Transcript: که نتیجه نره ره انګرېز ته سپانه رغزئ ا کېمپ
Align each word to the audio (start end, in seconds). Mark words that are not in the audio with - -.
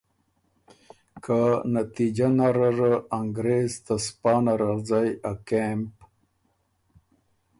که 1.23 1.39
نتیجه 1.75 2.27
نره 2.37 2.69
ره 2.77 2.91
انګرېز 3.19 3.71
ته 3.85 3.95
سپانه 4.05 4.53
رغزئ 4.61 5.09
ا 5.29 5.33
کېمپ 5.47 5.93